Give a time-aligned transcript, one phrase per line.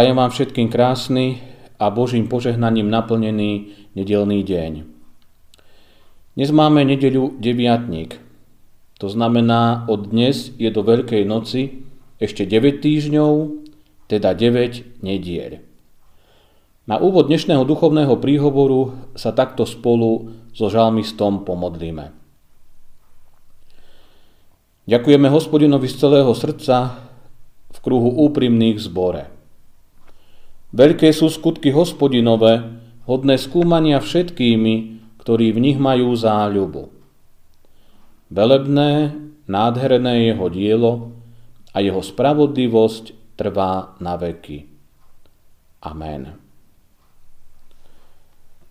[0.00, 1.44] Prajem vám všetkým krásny
[1.76, 4.72] a Božím požehnaním naplnený nedelný deň.
[6.32, 8.16] Dnes máme nedeľu deviatník.
[8.96, 11.84] To znamená, od dnes je do Veľkej noci
[12.16, 13.60] ešte 9 týždňov,
[14.08, 15.60] teda 9 nediel.
[16.88, 22.08] Na úvod dnešného duchovného príhovoru sa takto spolu so žalmistom pomodlíme.
[24.88, 27.04] Ďakujeme hospodinovi z celého srdza
[27.68, 29.39] v kruhu úprimných zbore.
[30.70, 32.62] Veľké sú skutky hospodinové,
[33.10, 36.94] hodné skúmania všetkými, ktorí v nich majú záľubu.
[38.30, 39.18] Velebné,
[39.50, 40.92] nádherné jeho dielo
[41.74, 44.70] a jeho spravodlivosť trvá na veky.
[45.82, 46.38] Amen.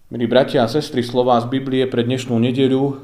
[0.10, 2.98] Milí bratia a sestry, slová z Biblie pre dnešnú nedeľu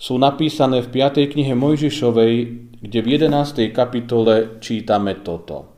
[0.00, 1.30] sú napísané v 5.
[1.30, 2.34] knihe Mojžišovej,
[2.80, 3.70] kde v 11.
[3.70, 5.77] kapitole čítame toto.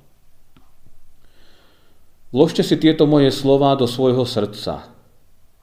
[2.31, 4.87] Vložte si tieto moje slova do svojho srdca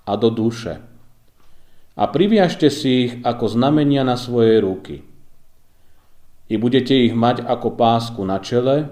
[0.04, 0.84] a do duše
[1.96, 5.02] a priviažte si ich ako znamenia na svoje ruky.
[6.52, 8.92] I budete ich mať ako pásku na čele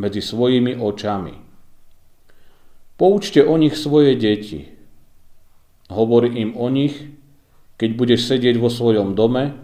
[0.00, 1.36] medzi svojimi očami.
[2.96, 4.72] Poučte o nich svoje deti.
[5.92, 7.04] Hovor im o nich,
[7.76, 9.60] keď budeš sedieť vo svojom dome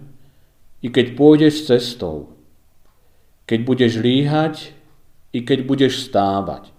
[0.84, 2.36] i keď pôjdeš cestou,
[3.48, 4.76] keď budeš líhať
[5.32, 6.75] i keď budeš stávať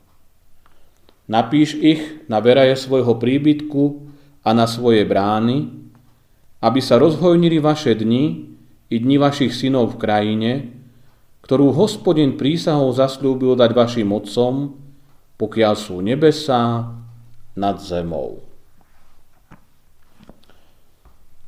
[1.27, 4.07] Napíš ich na veraje svojho príbytku
[4.47, 5.67] a na svoje brány,
[6.63, 8.55] aby sa rozhojnili vaše dni
[8.87, 10.51] i dni vašich synov v krajine,
[11.43, 14.79] ktorú hospodin prísahou zaslúbil dať vašim otcom,
[15.35, 16.95] pokiaľ sú nebesá
[17.59, 18.39] nad zemou.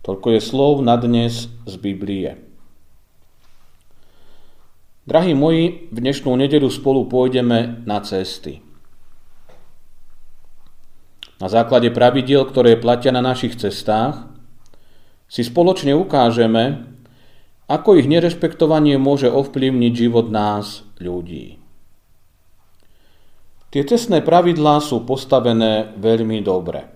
[0.03, 2.35] Toľko je slov na dnes z Biblie.
[5.07, 8.68] Drahí moji, v dnešnú nedelu spolu pôjdeme na cesty
[11.39, 14.27] na základe pravidiel, ktoré platia na našich cestách,
[15.31, 16.83] si spoločne ukážeme,
[17.69, 21.61] ako ich nerešpektovanie môže ovplyvniť život nás, ľudí.
[23.69, 26.89] Tie cestné pravidlá sú postavené veľmi dobre.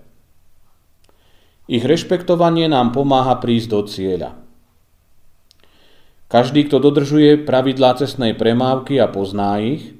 [1.70, 4.30] Ich rešpektovanie nám pomáha prísť do cieľa.
[6.26, 9.94] Každý, kto dodržuje pravidlá cestnej premávky a pozná ich,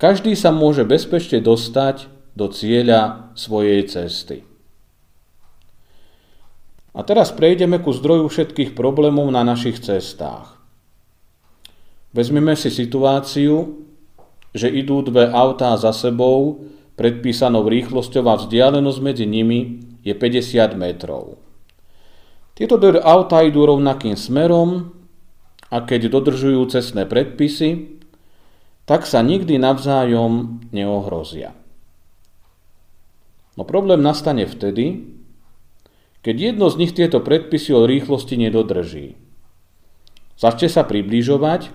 [0.00, 4.44] každý sa môže bezpečne dostať do cieľa svojej cesty.
[6.92, 10.60] A teraz prejdeme ku zdroju všetkých problémov na našich cestách.
[12.12, 13.80] Vezmeme si situáciu,
[14.52, 16.68] že idú dve autá za sebou,
[17.00, 21.40] predpísanou rýchlosťou a vzdialenosť medzi nimi je 50 metrov.
[22.52, 24.92] Tieto dve autá idú rovnakým smerom
[25.72, 27.96] a keď dodržujú cestné predpisy,
[28.84, 31.56] tak sa nikdy navzájom neohrozia.
[33.56, 35.12] No problém nastane vtedy,
[36.22, 39.18] keď jedno z nich tieto predpisy o rýchlosti nedodrží.
[40.38, 41.68] Začne sa približovať,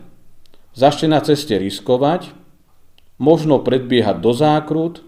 [0.73, 2.33] začne na ceste riskovať,
[3.21, 5.03] možno predbiehať do zákrut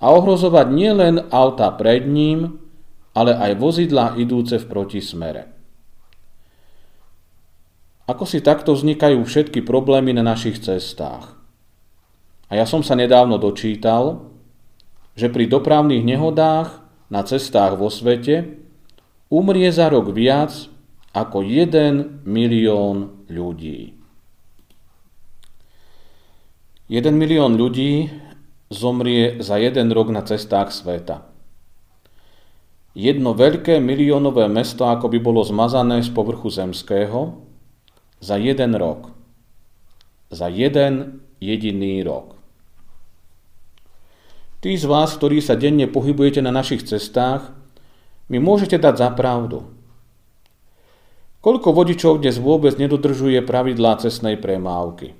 [0.00, 2.58] a ohrozovať nielen auta pred ním,
[3.12, 5.50] ale aj vozidlá idúce v protismere.
[8.10, 11.38] Ako si takto vznikajú všetky problémy na našich cestách?
[12.50, 14.29] A ja som sa nedávno dočítal,
[15.20, 16.80] že pri dopravných nehodách
[17.12, 18.56] na cestách vo svete
[19.28, 20.72] umrie za rok viac
[21.12, 24.00] ako 1 milión ľudí.
[26.88, 28.08] 1 milión ľudí
[28.72, 31.28] zomrie za jeden rok na cestách sveta.
[32.96, 37.44] Jedno veľké miliónové mesto ako by bolo zmazané z povrchu zemského
[38.24, 39.12] za jeden rok.
[40.32, 42.39] Za jeden jediný rok.
[44.60, 47.48] Tí z vás, ktorí sa denne pohybujete na našich cestách,
[48.28, 49.64] mi môžete dať za pravdu.
[51.40, 55.16] Koľko vodičov dnes vôbec nedodržuje pravidlá cestnej premávky?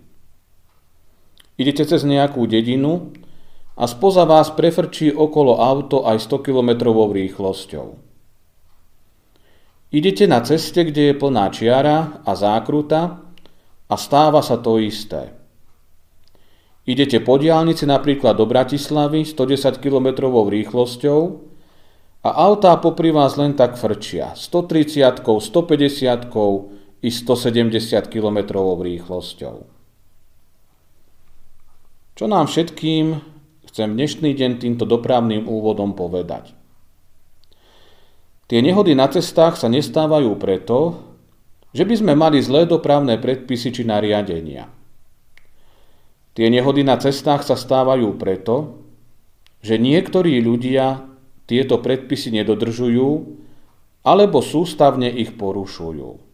[1.57, 3.17] Idete cez nejakú dedinu
[3.81, 7.97] a spoza vás prefrčí okolo auto aj 100 km rýchlosťou.
[9.91, 13.25] Idete na ceste, kde je plná čiara a zákruta
[13.89, 15.40] a stáva sa to isté.
[16.91, 21.21] Idete po diálnici napríklad do Bratislavy 110 km rýchlosťou
[22.27, 26.35] a autá popri vás len tak frčia 130, 150
[26.99, 28.39] i 170 km
[28.83, 29.57] rýchlosťou.
[32.19, 33.23] Čo nám všetkým
[33.71, 36.59] chcem dnešný deň týmto dopravným úvodom povedať.
[38.51, 41.07] Tie nehody na cestách sa nestávajú preto,
[41.71, 44.80] že by sme mali zlé dopravné predpisy či nariadenia.
[46.35, 48.87] Tie nehody na cestách sa stávajú preto,
[49.61, 51.05] že niektorí ľudia
[51.51, 53.11] tieto predpisy nedodržujú
[54.07, 56.31] alebo sústavne ich porušujú.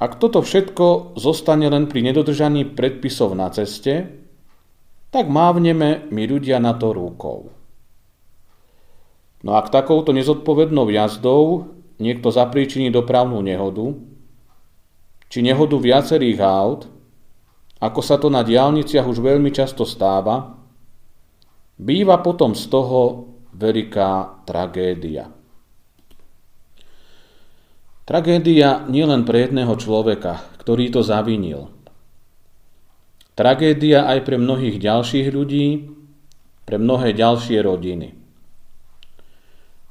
[0.00, 4.08] Ak toto všetko zostane len pri nedodržaní predpisov na ceste,
[5.12, 7.52] tak mávneme my ľudia na to rukou.
[9.40, 13.96] No ak takouto nezodpovednou jazdou niekto zapríčiní dopravnú nehodu,
[15.28, 16.80] či nehodu viacerých aut,
[17.80, 20.52] ako sa to na diálniciach už veľmi často stáva,
[21.80, 25.32] býva potom z toho veľká tragédia.
[28.04, 31.72] Tragédia nielen pre jedného človeka, ktorý to zavinil.
[33.38, 35.88] Tragédia aj pre mnohých ďalších ľudí,
[36.68, 38.12] pre mnohé ďalšie rodiny.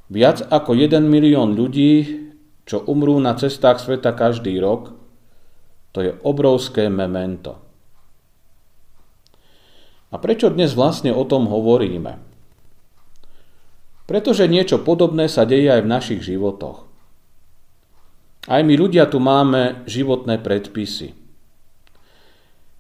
[0.10, 2.28] Viac ako 1 milión ľudí,
[2.70, 4.94] čo umrú na cestách sveta každý rok,
[5.90, 7.69] to je obrovské memento.
[10.10, 12.18] A prečo dnes vlastne o tom hovoríme?
[14.10, 16.90] Pretože niečo podobné sa deje aj v našich životoch.
[18.50, 21.14] Aj my ľudia tu máme životné predpisy.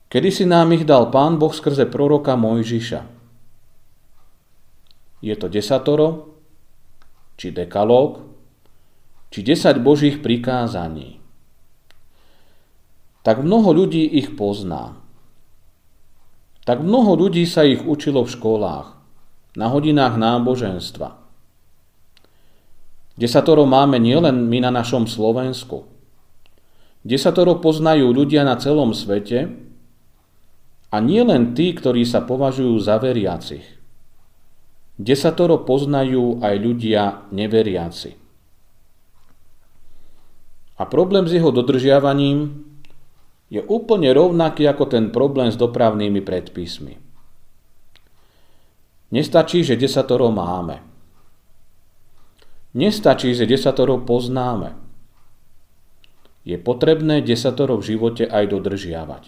[0.10, 3.06] Kedy si nám ich dal Pán Boh skrze proroka Mojžiša?
[5.22, 6.34] Je to desatoro,
[7.38, 8.26] či dekalóg,
[9.30, 11.22] či desať Božích prikázaní.
[13.22, 14.98] Tak mnoho ľudí ich pozná
[16.70, 18.94] tak mnoho ľudí sa ich učilo v školách,
[19.58, 21.18] na hodinách náboženstva.
[23.18, 25.90] Desatoro máme nielen my na našom Slovensku.
[27.02, 29.50] Desatoro poznajú ľudia na celom svete
[30.94, 33.66] a nie len tí, ktorí sa považujú za veriacich.
[35.02, 38.14] Desatoro poznajú aj ľudia neveriaci.
[40.78, 42.69] A problém s jeho dodržiavaním
[43.50, 47.02] je úplne rovnaký ako ten problém s dopravnými predpismi.
[49.10, 50.86] Nestačí, že desatoro máme.
[52.78, 54.78] Nestačí, že desatoro poznáme.
[56.46, 59.24] Je potrebné desatoro v živote aj dodržiavať.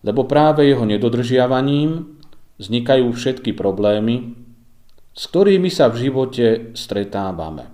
[0.00, 2.16] Lebo práve jeho nedodržiavaním
[2.56, 4.32] vznikajú všetky problémy,
[5.12, 7.68] s ktorými sa v živote stretávame.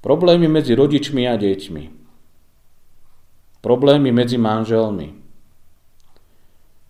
[0.00, 1.99] Problémy medzi rodičmi a deťmi
[3.60, 5.12] Problémy medzi manželmi.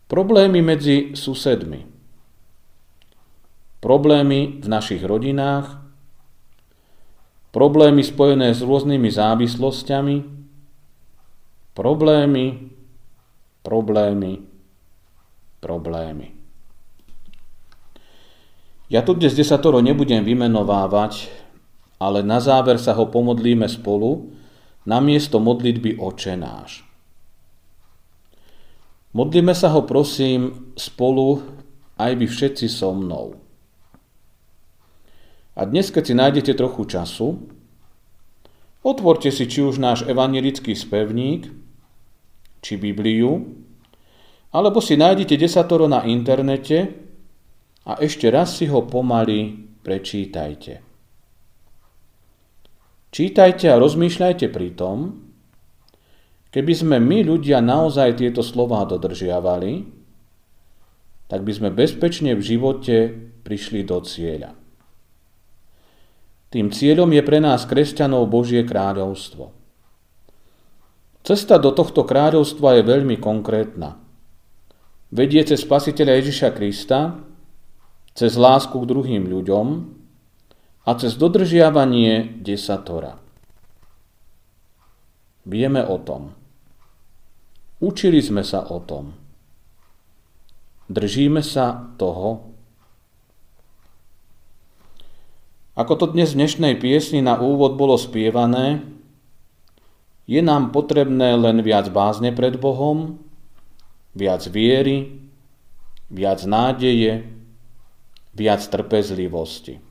[0.07, 1.87] Problémy medzi susedmi.
[3.83, 5.83] Problémy v našich rodinách.
[7.51, 10.17] Problémy spojené s rôznymi závislosťami.
[11.75, 12.47] Problémy,
[13.67, 14.33] problémy,
[15.59, 16.29] problémy.
[18.91, 21.31] Ja tu dnes desatoro nebudem vymenovávať,
[22.03, 24.35] ale na záver sa ho pomodlíme spolu,
[24.87, 26.85] namiesto modlitby Oče náš.
[29.11, 31.43] Modlíme sa ho prosím spolu
[31.99, 33.35] aj vy všetci so mnou.
[35.59, 37.37] A dnes, keď si nájdete trochu času,
[38.87, 41.51] otvorte si či už náš evanilický spevník,
[42.63, 43.51] či Bibliu,
[44.55, 46.95] alebo si nájdete desatoro na internete
[47.85, 50.90] a ešte raz si ho pomaly prečítajte.
[53.11, 55.27] Čítajte a rozmýšľajte pri tom,
[56.55, 59.83] keby sme my ľudia naozaj tieto slová dodržiavali,
[61.27, 62.97] tak by sme bezpečne v živote
[63.43, 64.55] prišli do cieľa.
[66.51, 69.55] Tým cieľom je pre nás kresťanov Božie kráľovstvo.
[71.23, 73.99] Cesta do tohto kráľovstva je veľmi konkrétna.
[75.11, 77.23] Vedie cez spasiteľa Ježiša Krista,
[78.15, 79.67] cez lásku k druhým ľuďom,
[80.85, 83.21] a cez dodržiavanie desatora.
[85.45, 86.33] Vieme o tom.
[87.81, 89.17] Učili sme sa o tom.
[90.93, 92.53] Držíme sa toho.
[95.79, 98.85] Ako to dnes v dnešnej piesni na úvod bolo spievané,
[100.29, 103.19] je nám potrebné len viac bázne pred Bohom,
[104.13, 105.25] viac viery,
[106.13, 107.27] viac nádeje,
[108.37, 109.90] viac trpezlivosti.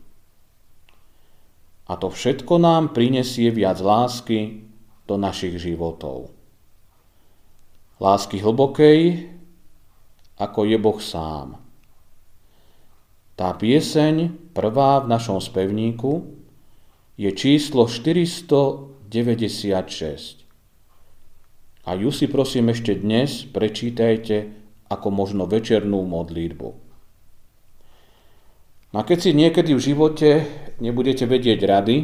[1.90, 4.70] A to všetko nám prinesie viac lásky
[5.10, 6.30] do našich životov.
[7.98, 9.26] Lásky hlbokej,
[10.38, 11.58] ako je Boh sám.
[13.34, 16.30] Tá pieseň, prvá v našom spevníku,
[17.18, 20.46] je číslo 496.
[21.90, 24.54] A ju si prosím ešte dnes prečítajte
[24.94, 26.89] ako možno večernú modlitbu.
[28.90, 30.30] No a keď si niekedy v živote
[30.82, 31.98] nebudete vedieť rady,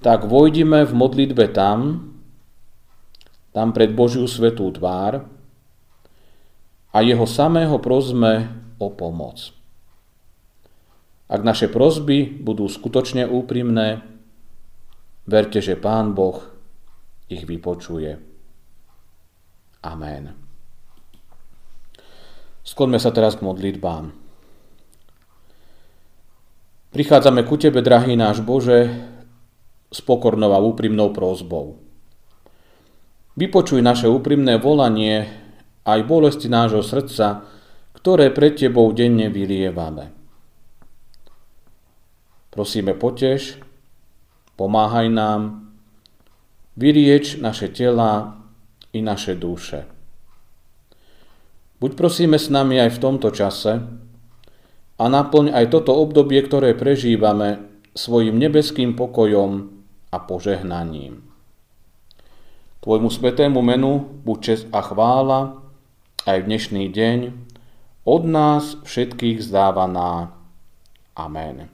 [0.00, 2.08] tak vojdime v modlitbe tam,
[3.52, 5.26] tam pred Božiu svetú tvár
[6.94, 9.52] a jeho samého prosme o pomoc.
[11.28, 14.00] Ak naše prosby budú skutočne úprimné,
[15.28, 16.40] verte, že Pán Boh
[17.28, 18.16] ich vypočuje.
[19.84, 20.32] Amen.
[22.64, 24.27] Skloňme sa teraz k modlitbám.
[26.98, 28.90] Prichádzame ku Tebe, drahý náš Bože,
[29.86, 31.78] s pokornou a úprimnou prózbou.
[33.38, 35.30] Vypočuj naše úprimné volanie
[35.86, 37.46] aj bolesti nášho srdca,
[37.94, 40.10] ktoré pred Tebou denne vylievame.
[42.50, 43.62] Prosíme, potež,
[44.58, 45.70] pomáhaj nám,
[46.74, 48.42] vyrieč naše tela
[48.90, 49.86] i naše duše.
[51.78, 53.86] Buď prosíme s nami aj v tomto čase
[54.98, 57.62] a naplň aj toto obdobie, ktoré prežívame,
[57.94, 59.70] svojim nebeským pokojom
[60.10, 61.22] a požehnaním.
[62.82, 65.62] Tvojmu svetému menu buď čest a chvála
[66.26, 67.18] aj v dnešný deň
[68.06, 70.34] od nás všetkých zdávaná.
[71.18, 71.70] Amen.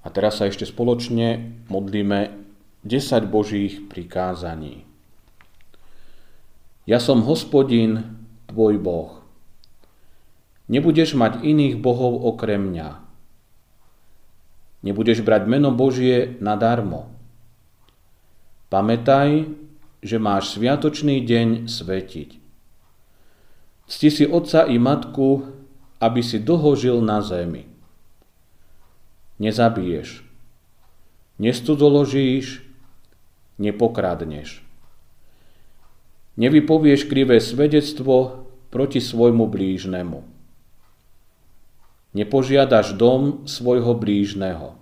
[0.00, 2.34] A teraz sa ešte spoločne modlíme
[2.82, 4.88] 10 Božích prikázaní.
[6.88, 9.19] Ja som hospodin, tvoj Boh.
[10.70, 13.02] Nebudeš mať iných bohov okrem mňa.
[14.86, 17.10] Nebudeš brať meno Božie nadarmo.
[18.70, 19.50] Pamätaj,
[20.00, 22.30] že máš sviatočný deň svetiť.
[23.90, 25.50] Cti si otca i matku,
[25.98, 27.70] aby si dlho žil na zemi
[29.40, 30.20] nezabiješ,
[31.40, 32.60] nestudzoložíš,
[33.56, 34.60] nepokradneš.
[36.36, 40.39] Nevypovieš krivé svedectvo proti svojmu blížnemu.
[42.10, 44.74] Nepožiadaš dom svojho blížneho.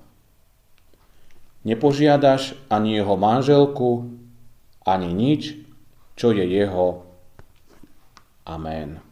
[1.69, 4.09] Nepožiadaš ani jeho manželku,
[4.89, 5.61] ani nič,
[6.17, 7.05] čo je jeho.
[8.49, 9.05] Amen.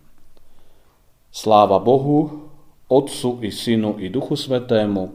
[1.28, 2.48] Sláva Bohu,
[2.88, 5.12] Otcu i Synu i Duchu Svetému,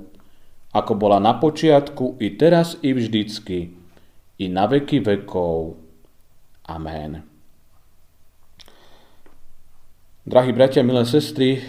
[0.69, 3.73] ako bola na počiatku, i teraz, i vždycky,
[4.37, 5.81] i na veky vekov.
[6.69, 7.25] Amen.
[10.21, 11.65] Drahí bratia, milé sestry,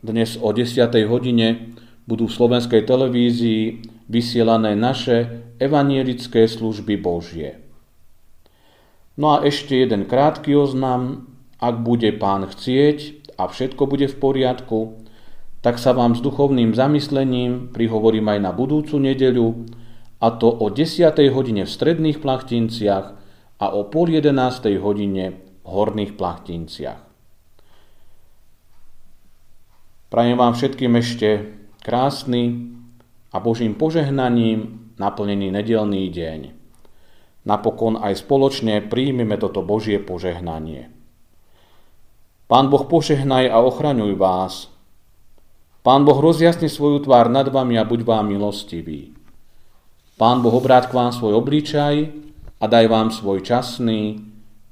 [0.00, 0.80] dnes o 10.
[1.12, 1.76] hodine
[2.08, 7.60] budú v slovenskej televízii vysielané naše evanielické služby Božie.
[9.20, 11.28] No a ešte jeden krátky oznam,
[11.60, 15.04] ak bude pán chcieť a všetko bude v poriadku,
[15.60, 19.68] tak sa vám s duchovným zamyslením prihovorím aj na budúcu nedeľu,
[20.20, 21.12] a to o 10.
[21.32, 23.06] hodine v stredných plachtinciach
[23.60, 24.32] a o pol 11.
[24.80, 25.24] hodine
[25.60, 27.09] v horných plachtinciach.
[30.10, 31.28] Prajem vám všetkým ešte
[31.86, 32.74] krásny
[33.30, 36.40] a Božím požehnaním naplnený nedelný deň.
[37.46, 40.90] Napokon aj spoločne príjmeme toto Božie požehnanie.
[42.50, 44.66] Pán Boh požehnaj a ochraňuj vás,
[45.80, 49.16] Pán Boh rozjasni svoju tvár nad vami a buď vám milostivý.
[50.20, 51.94] Pán Boh obráť k vám svoj obličaj
[52.60, 54.20] a daj vám svoj časný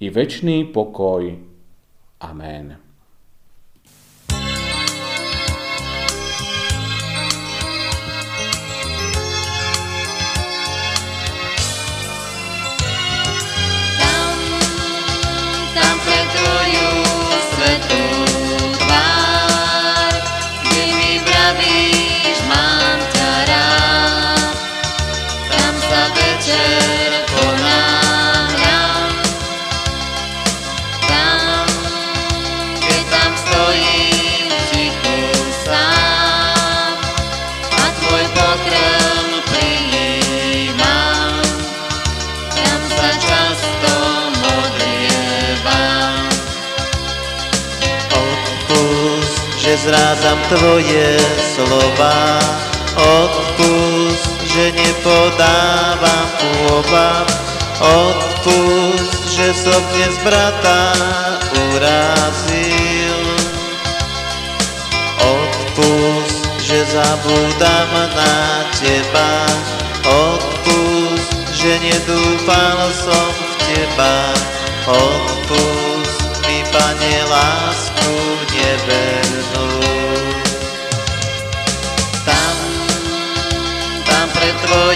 [0.03, 1.33] i večný pokoj.
[2.21, 2.88] Amen.
[49.85, 51.19] Zrázam tvoje
[51.55, 52.39] slova.
[52.99, 57.27] Odpust, že nepodávam pôvab.
[57.79, 60.83] Odpust, že som dnes brata
[61.71, 63.19] urazil.
[65.23, 69.47] Odpust, že zabúdam na teba.
[70.03, 74.17] Odpust, že nedúfal som v teba.
[74.91, 77.99] Odpust mi, Pane, lásku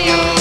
[0.05, 0.32] you.